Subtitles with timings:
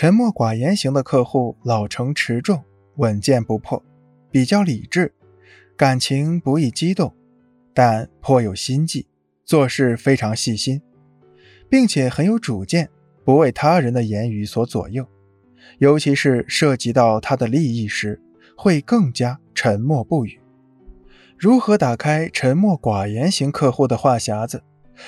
[0.00, 2.62] 沉默寡言型的客户老成持重、
[2.98, 3.82] 稳健不破，
[4.30, 5.12] 比较理智，
[5.76, 7.12] 感情不易激动，
[7.74, 9.08] 但颇有心计，
[9.44, 10.80] 做事非常细心，
[11.68, 12.88] 并且很有主见，
[13.24, 15.04] 不为他人的言语所左右，
[15.78, 18.22] 尤其是涉及到他的利益时，
[18.56, 20.38] 会更加沉默不语。
[21.36, 24.62] 如何打开沉默寡言型客户的话匣子，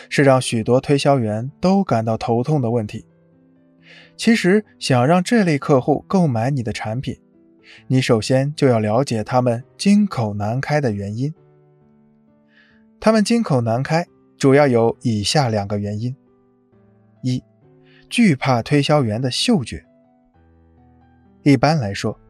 [0.09, 3.07] 是让许多推销员都感到头痛的问题。
[4.17, 7.19] 其实，想让这类客户购买你的产品，
[7.87, 11.33] 你首先就要了解他们金口难开的原因。
[13.01, 16.15] 他们金口难开，主要有以下两个原因：
[17.23, 17.43] 一，
[18.11, 19.87] 惧怕推销员的嗅觉。
[21.43, 22.21] 一般来说，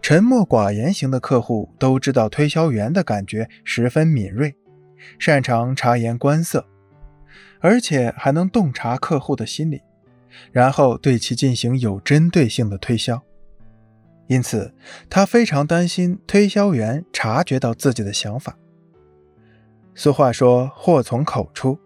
[0.00, 4.54] 沉默寡言型的客户都知道推销员的感觉十分敏锐，
[5.18, 6.64] 擅长察言观色，
[7.60, 9.82] 而且还能洞察客户的心理。
[10.50, 13.22] 然后对其进行有针对性的推销，
[14.26, 14.74] 因此
[15.08, 18.56] 他非常担心推销员察觉到自己的想法。
[19.94, 21.78] 俗话说“祸从口出”，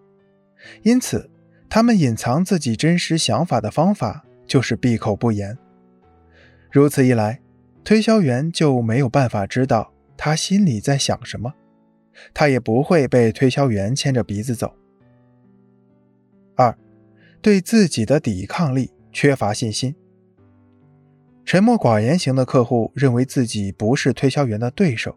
[0.83, 1.29] 因此
[1.69, 5.59] 他们隐藏自己真实想法的方法就是闭口不言。
[6.71, 7.41] 如此一来，
[7.83, 11.53] 推销员就没有办法知道他心里在想什么，
[12.33, 14.75] 他也不会被推销员牵着鼻子走。
[16.55, 16.77] 二。
[17.41, 19.95] 对自己的抵抗力缺乏信心，
[21.45, 25.17] 沉默寡言型的客户认为自己不是推销员的对手，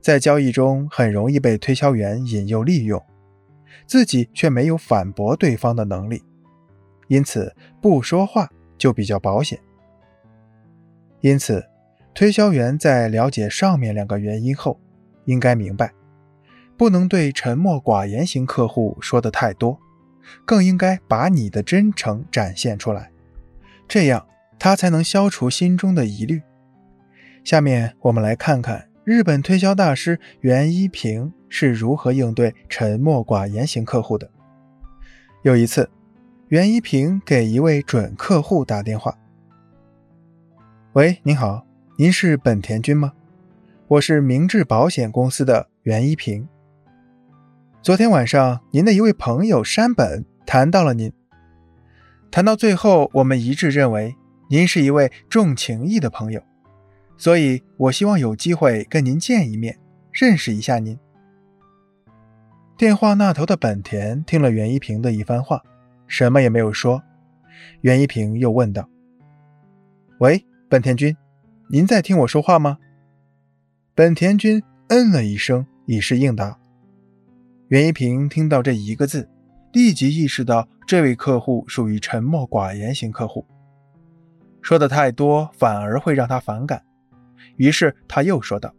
[0.00, 3.02] 在交易中很容易被推销员引诱利用，
[3.86, 6.22] 自己却没有反驳对方的能力，
[7.08, 9.58] 因此不说话就比较保险。
[11.20, 11.64] 因此，
[12.12, 14.78] 推销员在了解上面两个原因后，
[15.24, 15.94] 应该明白，
[16.76, 19.80] 不能对沉默寡言型客户说的太多。
[20.44, 23.10] 更应该把你的真诚展现出来，
[23.86, 24.26] 这样
[24.58, 26.42] 他才能消除心中的疑虑。
[27.42, 34.30] 下面我们来看看日本推销大师袁一平是如何应对沉默寡言型客户的。
[35.42, 35.90] 有一次，
[36.48, 39.18] 袁一平给一位准客户打电话
[40.94, 41.66] ：“喂，您好，
[41.98, 43.12] 您是本田君吗？
[43.88, 46.48] 我是明治保险公司的袁一平。”
[47.84, 51.12] 昨天晚上，您的一位朋友山本谈到了您。
[52.30, 54.16] 谈到最后，我们一致认为
[54.48, 56.42] 您是一位重情义的朋友，
[57.18, 59.78] 所以我希望有机会跟您见一面，
[60.12, 60.98] 认识一下您。
[62.78, 65.60] 电话那头的本田听了袁一平的一番话，
[66.06, 67.02] 什么也没有说。
[67.82, 68.88] 袁一平又问道
[70.20, 71.14] ：“喂，本田君，
[71.68, 72.78] 您在听我说话吗？”
[73.94, 76.58] 本田君嗯了一声，以示应答。
[77.68, 79.26] 袁一平听到这一个字，
[79.72, 83.46] 立即意识到这位客户属于沉默寡言型客户，
[84.60, 86.84] 说的太多反而会让他反感。
[87.56, 88.74] 于是他又说道：“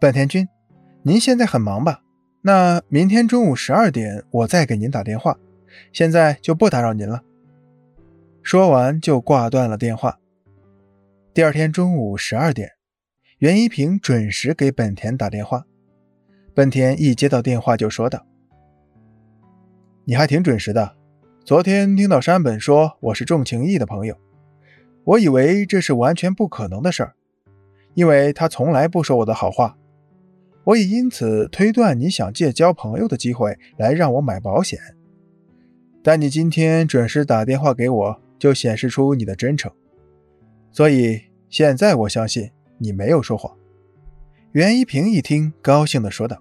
[0.00, 0.46] 本田君，
[1.02, 2.02] 您现在很忙吧？
[2.42, 5.36] 那明天中午十二点我再给您打电话，
[5.92, 7.22] 现在就不打扰您了。”
[8.40, 10.20] 说完就挂断了电话。
[11.32, 12.70] 第二天中午十二点，
[13.38, 15.64] 袁一平准时给本田打电话。
[16.54, 18.24] 本田一接到电话就说道
[20.06, 20.94] ：“你还挺准时的。
[21.44, 24.16] 昨天听到山本说我是重情义的朋友，
[25.02, 27.14] 我以为这是完全不可能的事儿，
[27.94, 29.76] 因为他从来不说我的好话。
[30.62, 34.78] 我也因此推断你想借交朋友的机会来让我买保险。
[36.04, 39.72] 但你今天准时打电话给我，就显示出你的真诚。
[40.70, 43.52] 所以现在我相信你没有说谎。”
[44.54, 46.40] 袁一平一听，高兴地说道：“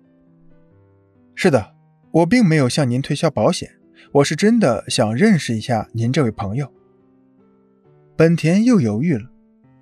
[1.34, 1.74] 是的，
[2.12, 3.76] 我并没有向您推销保险，
[4.12, 6.72] 我是真的想认识一下您这位朋友。”
[8.16, 9.32] 本田又犹豫了，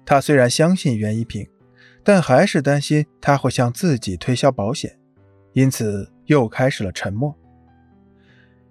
[0.05, 1.45] 他虽然相信袁一平，
[2.05, 4.97] 但还是担心他会向自己推销保险，
[5.51, 7.35] 因此又开始了沉默。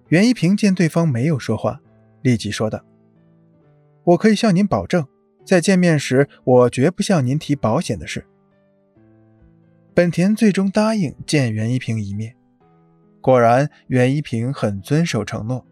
[0.08, 1.82] 袁一平见对方没有说话，
[2.22, 2.82] 立即说道
[4.04, 5.06] ：“我可以向您保证，
[5.44, 8.24] 在见面时，我绝不向您提保险的事。”
[9.92, 12.36] 本田最终答应见袁一平一面。
[13.20, 15.66] 果然，袁一平很遵守承诺，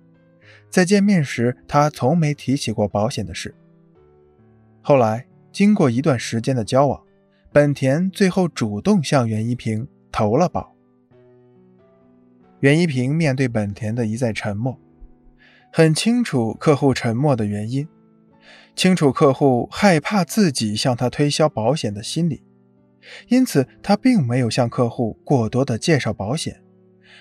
[0.69, 3.55] 在见面时，他从没提起过保险的事。
[4.83, 7.01] 后来，经过一段时间的交往，
[7.53, 10.75] 本田最后主动向袁一平投了保。
[12.61, 14.79] 袁一平面对本田的一再沉默，
[15.73, 17.89] 很清楚客户沉默的原因，
[18.75, 22.43] 清楚客户害怕自己向他推销保险的心理。
[23.29, 26.63] 因此，他并没有向客户过多的介绍保险，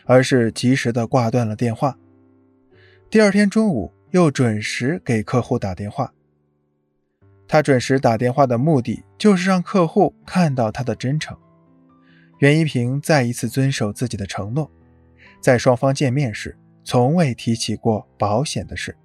[0.06, 1.98] 而是及时的挂断了电话。
[3.10, 6.14] 第二天中午，又准时给客户打电话，
[7.48, 11.38] 他准时打电话的目的就是让客户看到他的真诚。
[12.40, 14.70] 袁一平再一次遵守自己的承诺，
[15.42, 18.98] 在双方见面时从未提起过保险的事，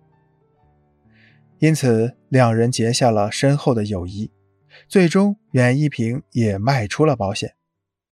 [1.60, 4.31] 因此两人结下了深厚的友谊。
[4.88, 7.54] 最终，袁一平也卖出了保险。